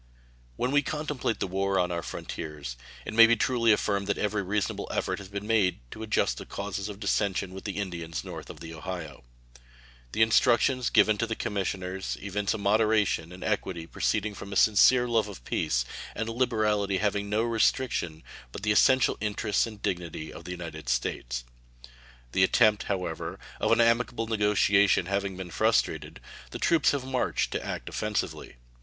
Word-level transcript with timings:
When 0.55 0.71
we 0.71 0.81
contemplate 0.81 1.39
the 1.39 1.45
war 1.45 1.77
on 1.77 1.91
our 1.91 2.01
frontiers, 2.01 2.75
it 3.05 3.13
may 3.13 3.27
be 3.27 3.35
truly 3.35 3.71
affirmed 3.71 4.07
that 4.07 4.17
every 4.17 4.41
reasonable 4.41 4.87
effort 4.89 5.19
has 5.19 5.27
been 5.27 5.45
made 5.45 5.77
to 5.91 6.01
adjust 6.01 6.39
the 6.39 6.45
causes 6.47 6.89
of 6.89 6.99
dissension 6.99 7.53
with 7.53 7.65
the 7.65 7.77
Indians 7.77 8.23
north 8.23 8.49
of 8.49 8.61
the 8.61 8.73
Ohio. 8.73 9.23
The 10.13 10.23
instructions 10.23 10.89
given 10.89 11.19
to 11.19 11.27
the 11.27 11.35
commissioners 11.35 12.17
evince 12.19 12.55
a 12.55 12.57
moderation 12.57 13.31
and 13.31 13.43
equity 13.43 13.85
proceeding 13.85 14.33
from 14.33 14.51
a 14.51 14.55
sincere 14.55 15.07
love 15.07 15.27
of 15.27 15.45
peace, 15.45 15.85
and 16.15 16.27
a 16.27 16.31
liberality 16.31 16.97
having 16.97 17.29
no 17.29 17.43
restriction 17.43 18.23
but 18.51 18.63
the 18.63 18.71
essential 18.71 19.17
interests 19.21 19.67
and 19.67 19.83
dignity 19.83 20.33
of 20.33 20.45
the 20.45 20.51
United 20.51 20.89
States. 20.89 21.43
The 22.31 22.43
attempt, 22.43 22.85
however, 22.89 23.37
of 23.59 23.71
an 23.71 23.79
amicable 23.79 24.25
negotiation 24.25 25.05
having 25.05 25.37
been 25.37 25.51
frustrated, 25.51 26.19
the 26.49 26.57
troops 26.57 26.89
have 26.89 27.05
marched 27.05 27.51
to 27.51 27.63
act 27.63 27.87
offensively. 27.87 28.55